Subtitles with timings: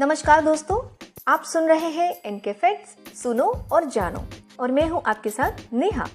[0.00, 0.78] नमस्कार दोस्तों,
[1.28, 4.24] आप सुन रहे हैं इनके फैक्ट्स, सुनो और जानो।
[4.60, 6.06] और मैं हूँ आपके साथ नेहा।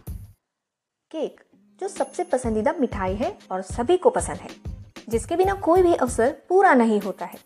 [1.12, 1.42] केक,
[1.82, 4.50] जो सबसे पसंदीदा मिठाई है और सभी को पसंद है,
[5.10, 7.40] जिसके बिना कोई भी अवसर पूरा नहीं होता है।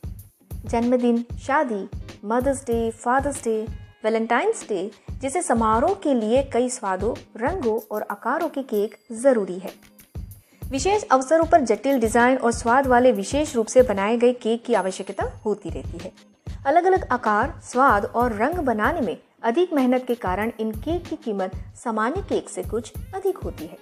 [0.65, 1.89] जन्मदिन, शादी,
[2.25, 3.61] Mother's Day, Father's Day,
[4.04, 9.74] Valentine's Day, जैसे समारोह के लिए कई स्वादों, रंगों और आकारों के केक ज़रूरी है।
[10.71, 14.73] विशेष अवसरों पर जटिल डिज़ाइन और स्वाद वाले विशेष रूप से बनाए गए केक की
[14.73, 16.11] आवश्यकता होती रहती है।
[16.65, 21.15] अलग अलग आकार, स्वाद और रंग बनाने में अधिक मेहनत के कारण इन केक की
[21.15, 21.51] कीमत
[21.83, 23.77] सामान्य केक से कुछ अधिक होती है।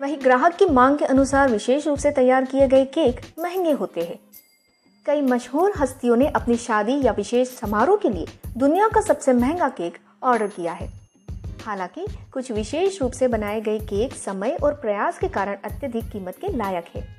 [0.00, 4.00] वही ग्राहक की मांग के अनुसार विशेष रूप से तैयार किए गए केक महँगे होते
[4.00, 4.18] हैं।
[5.06, 9.68] कई मशहूर हस्तियों ने अपनी शादी या विशेष समारोह के लिए दुनिया का सबसे महँगा
[9.68, 11.05] केक ऑर्डर किया है।
[11.66, 16.36] हालाँकि, कुछ विशेष रूप से बनाए गए केक समय और प्रयास के कारण अत्यधिक कीमत
[16.40, 17.16] के लायक है।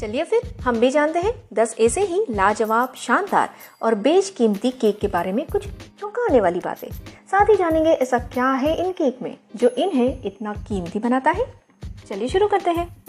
[0.00, 3.50] चलिए फिर, हम भी जानते हैं, दस ऐसे ही लाजवाब, शानदार
[3.82, 5.68] और बेच कीमती केक के बारे में कुछ
[6.00, 6.88] चौंकाने वाली बातें।
[7.30, 11.62] साथ ही जानेंगे ऐसा क्या है इन केक में, जो इन्हें इतना कीमती बनाता है।
[12.08, 13.04] चलिए शुरू करते हैं।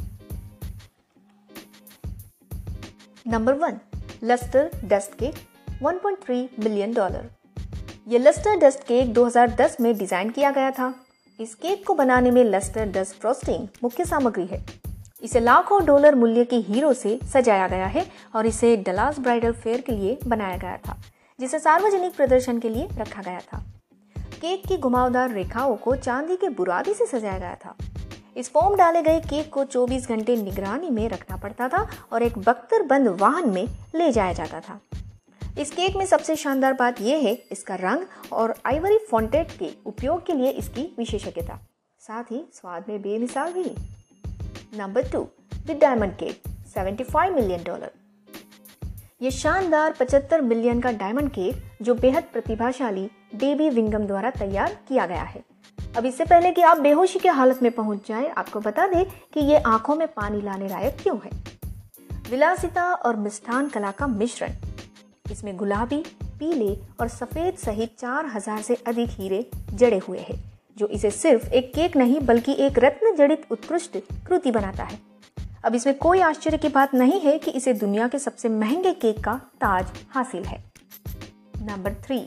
[3.28, 3.80] Number one,
[4.24, 5.36] lustre dust cake
[5.84, 7.30] 1.3 million dollar
[8.08, 10.94] ये लस्टर डस्ट केक 2010 में डिज़ाइन किया गया था।
[11.40, 14.60] इस केक को बनाने में लस्टर डस्ट फ्रोस्टिंग मुख्य सामग्री है।
[15.24, 19.82] इसे लाखों डॉलर मूल्य के हीरो से सजाया गया है और इसे डलास ब्राइडल फेयर
[19.82, 20.98] के लिए बनाया गया था,
[21.40, 23.64] जिसे सार्वजनिक प्रदर्शन के लिए रखा गया था।
[24.16, 27.76] केक की घुमावदार रेखाओं को चांदी के बुरादी से सजाया गया था।
[28.38, 32.38] इस फॉर्म डाले गए केक को 24 घंटे निगरानी में रखना पड़ता था और एक
[32.40, 34.80] बख्तर बंद वाहन में ले जाया जाता था।
[35.58, 40.26] इस केक में सबसे शानदार बात यह है इसका रंग और आइवरी फॉन्टेट के उपयोग
[40.26, 41.60] के लिए इसकी विशेषज्ञता।
[42.02, 43.64] साथ ही स्वाद में बेमिसाल भी।
[44.78, 45.22] Number two
[45.68, 46.42] the diamond cake
[46.74, 47.92] 75 million dollar
[49.22, 55.06] ये शानदार 75 मिलियन का डायमंड केक जो बेहद प्रतिभाशाली डेबी विंगम द्वारा तैयार किया
[55.06, 55.44] गया है।
[55.98, 59.40] अब इससे पहले कि आप बेहोशी की हालत में पहुँच जाएँ, आपको बता दें कि
[59.40, 61.32] ये आँखों में पानी लाने लायक क्यों है।
[62.30, 64.54] विलासिता और मिष्ठान कला का मिश्रण
[65.36, 65.98] इसमें गुलाबी,
[66.40, 70.36] पीले और सफ़ेद सहित चार हज़ार से अधिक हीरे जड़े हुए हैं,
[70.78, 73.98] जो इसे सिर्फ़ एक केक नहीं बल्कि एक रत्न जड़ित उत्कृष्ट
[74.28, 75.00] कृति बनाता है।
[75.66, 79.24] अब इसमें कोई आश्चर्य की बात नहीं है कि इसे दुनिया के सबसे महँगे केक
[79.24, 80.64] का ताज हासिल है।
[81.62, 82.18] Number three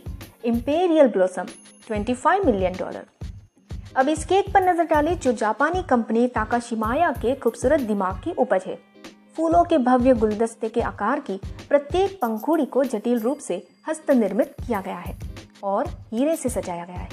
[0.45, 1.47] imperial blossom
[1.87, 3.07] 25 million dollar
[3.97, 8.65] अब इस केक पर नज़र डालें जो जापानी कंपनी ताकाशिमाया के खूबसूरत दिमाग की उपज
[8.67, 8.79] है।
[9.39, 11.37] फूलों के भव्य गुलदस्ते के आकार की
[11.69, 15.19] प्रत्येक पंखुड़ी को जटिल रूप से हस्त निर्मित किया गया है
[15.63, 17.09] और हीरे से सजाया गया है।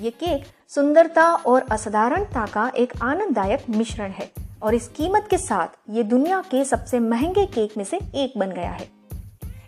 [0.00, 4.30] ये केक सुंदरता और असाधारणता का एक आनंददायक मिश्रण है
[4.62, 8.50] और इस कीमत के साथ ये दुनिया के सबसे महँगे केक में से एक बन
[8.50, 8.88] गया है।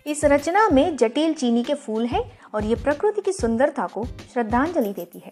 [0.07, 2.23] इस रचना में जटिल चीनी के फूल हैं
[2.55, 5.31] और ये प्रकृति की सुंदरता को श्रद्धांजलि देती है।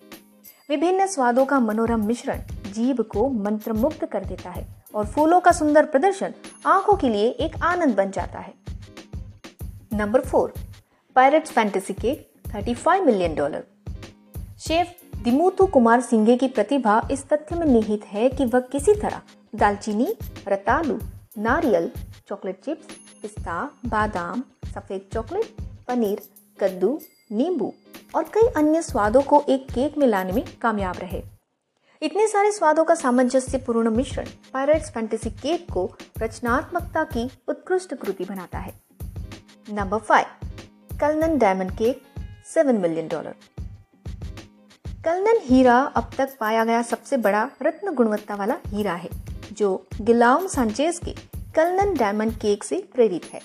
[0.69, 2.41] विभिन्न स्वादों का मनोरम मिश्रण
[2.73, 6.33] जीभ को मंत्रमुग्ध कर देता है और फूलों का सुंदर प्रदर्शन
[6.65, 8.53] आँखों के लिए एक आनंद बन जाता है।
[9.93, 10.53] Number four
[11.15, 13.63] pirates fantasy cake 35 million dollar
[14.59, 15.65] chef Dimuthu
[16.01, 19.21] Kumarasinghe की प्रतिभा इस तथ्य में निहित है कि वह किसी तरह
[19.55, 20.15] दालचीनी,
[20.47, 20.99] रतालू,
[21.37, 21.89] नारियल,
[22.27, 25.45] चॉकलेट चिप्स, पिस्ता, बादाम, सफ़ेद चॉकलेट,
[25.87, 26.21] पनीर,
[26.59, 26.99] कद्दू,
[27.31, 27.73] नींबू
[28.15, 31.21] और कई अन्य स्वादों को एक केक में लाने में कामयाब रहे।
[32.03, 35.83] इतने सारे स्वादों का सामंजस्यपूर्ण मिश्रण पायरेट्स फैंटेसी केक को
[36.19, 38.73] रचनात्मकता की उत्कृष्ट कृति बनाता है।
[39.69, 42.01] Number five Cullinan diamond cake
[42.45, 43.35] seven million dollar
[45.05, 49.09] Cullinan हीरा अब तक पाया गया सबसे बड़ा रत्न गुणवत्ता वाला हीरा है,
[49.51, 51.15] जो गिलाम सांचेज के
[51.55, 53.41] कलनन डायमंड केक से प्रेरित है।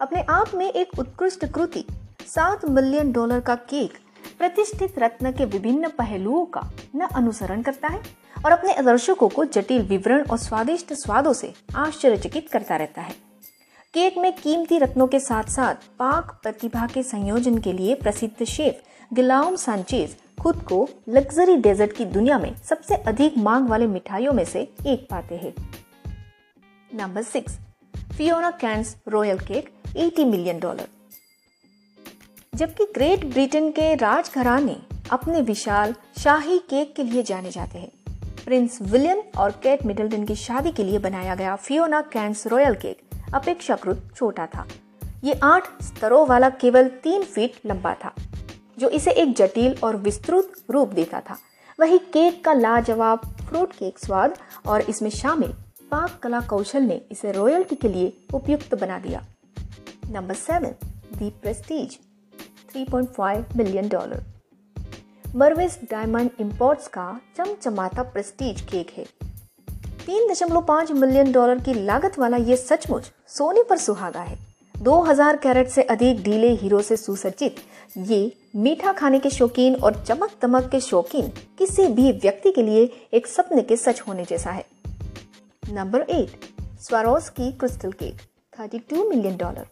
[0.00, 1.84] अपने आप में एक उत्कृष्ट कृति,
[2.26, 3.98] सात मिलियन डॉलर का केक
[4.40, 6.60] प्रतिष्ठित रत्न के विभिन्न पहलुओं का
[6.96, 8.00] न अनुसरण करता है
[8.44, 13.14] और अपने दर्शकों को जटिल विवरण और स्वादिष्ट स्वादों से आश्चर्यचकित करता रहता है।
[13.94, 18.80] केक में कीमती रत्नों के साथ साथ पाक प्रतिभा के संयोजन के लिए प्रसिद्ध शेफ
[19.12, 24.44] गिलाम सांचेज खुद को लग्जरी डेजर्ट की दुनिया में सबसे अधिक मांग वाले मिठाइयों में
[24.44, 25.54] से एक पाते हैं।
[26.90, 27.58] Number six
[28.16, 30.88] Fiona Cairns royal cake 80 million dollar
[32.52, 34.76] जबकि ग्रेट ब्रिटेन के राजघराने
[35.10, 37.90] अपने विशाल शाही केक के लिए जाने जाते हैं।
[38.44, 43.34] प्रिंस विलियम और केट मिडल्टन की शादी के लिए बनाया गया फियोना कैंस रॉयल केक
[43.34, 44.66] अपेक्षाकृत छोटा था।
[45.24, 48.12] ये आठ स्तरों वाला केवल तीन फीट लंबा था,
[48.78, 51.38] जो इसे एक जटिल और विस्तृत रूप देता था।
[51.78, 55.52] वही केक का लाजवाब फ्रूट केक स्वाद और इसमें शामिल
[55.90, 59.24] पाक कला कौशल ने इसे रॉयल्टी के लिए उपयुक्त बना दिया।
[60.10, 60.74] Number seven,
[61.14, 61.98] the prestige.
[62.74, 64.22] 3.5 million dollar
[65.36, 69.04] Mervis Diamond Imports का चमचमाता प्रेस्टीज केक है।
[70.06, 74.38] तीन दशमलव पाँच मिलियन डॉलर की लागत वाला ये सचमुच सोने पर सुहागा है।
[74.74, 77.56] 2000 कैरेट से अधिक ढीले हीरो से सुसज्जित,
[77.98, 81.28] ये मीठा खाने के शौकीन और चमक दमक के शौकीन
[81.58, 84.64] किसी भी व्यक्ति के लिए एक सपने के सच होने जैसा है।
[85.72, 86.48] Number eight
[87.30, 89.66] Swarovski crystal cake 32 million dollar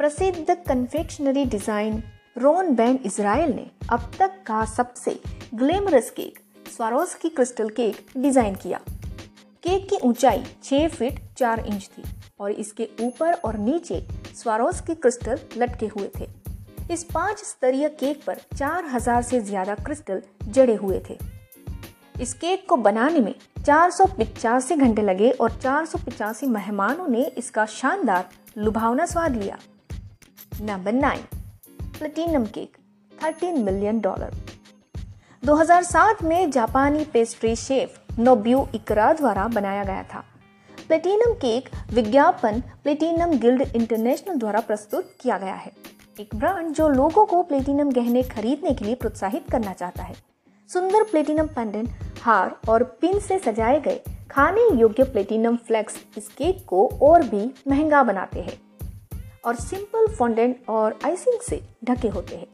[0.00, 2.02] प्रसिद्ध confectionery design
[2.38, 5.18] Ron Ben Israel ने अब तक का सबसे
[5.54, 6.38] glamorous cake
[7.14, 8.80] Swarovski crystal cake design किया।
[9.62, 12.02] केक की ऊंचाई 6 फीट 4 इंच थी
[12.40, 14.00] और इसके ऊपर और नीचे
[14.34, 16.26] स्वारोस की क्रिस्टल लटके हुए थे।
[16.92, 21.16] इस पाँच स्तरीय केक पर 4000 से ज़्यादा क्रिस्टल जड़े हुए थे।
[22.20, 23.34] इस केक को बनाने में
[23.66, 23.90] चार
[24.76, 25.86] घंटे लगे और चार
[26.44, 28.28] मेहमानों ने इसका शानदार,
[28.58, 29.58] लुभावना स्वाद लिया।
[30.60, 31.22] Number nine,
[31.98, 32.76] platinum cake
[33.12, 34.34] 13 million dollar
[35.42, 40.24] 2007 में जापानी पेस्ट्री शेफ नोब्यू इकरा द्वारा बनाया गया था।
[40.88, 45.72] प्लेटिनम केक विज्ञापन प्लेटिनम गिल्ड इंटरनेशनल द्वारा प्रस्तुत किया गया है।
[46.20, 50.14] एक ब्रांड जो लोगों को प्लेटिनम गहने खरीदने के लिए प्रोत्साहित करना चाहता है।
[50.70, 51.90] सुंदर प्लेटिनम पेंडेंट
[52.22, 54.00] हार और पिन से सजाए गए
[54.30, 58.60] खाने योग्य प्लेटिनम फ्लेक्स इस केक को और भी महँगा बनाते हैं।
[59.46, 62.46] और सिंपल फॉन्डेंट और आइसिंग से ढके होते हैं।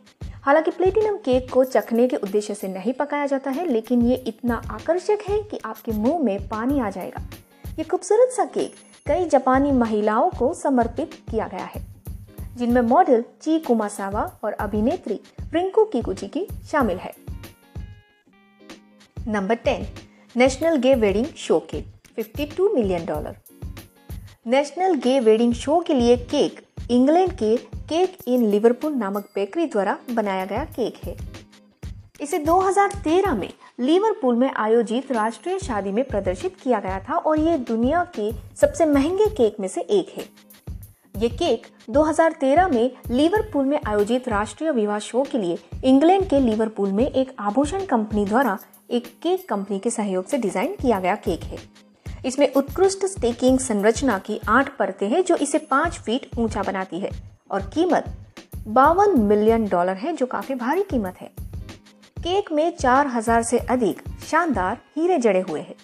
[0.45, 4.63] हालाँकि प्लेटिनम केक को चखने के उद्देश्य से नहीं पकाया जाता है, लेकिन ये इतना
[4.71, 7.23] आकर्षक है कि आपके मुँह में पानी आ जाएगा।
[7.79, 8.75] ये खूबसूरत सा केक
[9.07, 11.85] कई जापानी महिलाओं को समर्पित किया गया है,
[12.57, 15.21] जिनमें मॉडल ची कुमासावा और अभिनेत्री
[15.53, 17.15] रिंकू की शामिल है।
[19.29, 19.87] Number ten
[20.37, 21.87] national gay wedding show cake
[22.19, 23.37] 52 million dollar
[24.47, 26.61] national gay wedding show के लिए केक
[26.91, 27.57] इंग्लैंड के
[27.89, 31.17] केक इन लिवरपूल नामक बेकरी द्वारा बनाया गया केक है।
[32.21, 33.49] इसे 2013 में
[33.81, 38.87] लिवरपूल में आयोजित राष्ट्रीय शादी में प्रदर्शित किया गया था और ये दुनिया के सबसे
[38.87, 40.25] महँगे केक में से एक है।
[41.15, 46.93] ये केक 2013 में लिवरपूल में आयोजित राष्ट्रीय विवाह शो के लिए इंग्लैंड के लिवरपूल
[46.93, 48.59] में एक आभूषण कंपनी द्वारा
[48.91, 51.59] एक केक कंपनी के सहयोग से डिज़ाइन किया गया केक है।
[52.25, 57.11] इसमें उत्कृष्ट स्टेकिंग संरचना की आठ परतें हैं जो इसे पाँच फीट ऊँचा बनाती है
[57.51, 58.05] और कीमत
[58.67, 61.31] बावन मिलियन डॉलर है, जो काफ़ी भारी कीमत है।
[62.19, 65.75] केक में 4000 से अधिक शानदार हीरे जड़े हुए हैं।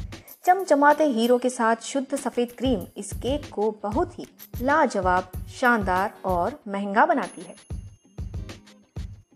[0.46, 4.26] चमचमाते हीरो के साथ शुद्ध सफ़ेद क्रीम इस केक को बहुत ही
[4.62, 7.75] लाजवाब, शानदार और महँगा बनाती है।